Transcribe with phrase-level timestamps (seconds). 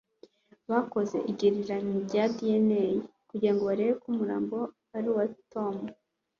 [0.69, 2.69] Bakoze igereranya rya ADN
[3.29, 4.57] kugirango barebe niba umurambo
[4.95, 5.75] ari uwa Tom